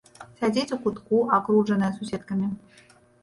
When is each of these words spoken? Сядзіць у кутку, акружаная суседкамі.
Сядзіць 0.37 0.73
у 0.77 0.77
кутку, 0.85 1.19
акружаная 1.37 1.91
суседкамі. 1.99 2.47